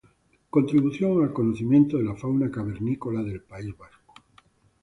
Contribución 0.49 1.21
al 1.23 1.31
conocimiento 1.31 1.97
de 1.99 2.05
la 2.05 2.15
fauna 2.15 2.49
cavernícola 2.49 3.21
del 3.21 3.43
País 3.43 3.77
Vasco. 3.77 4.15